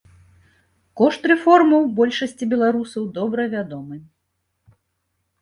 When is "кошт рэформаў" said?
1.01-1.85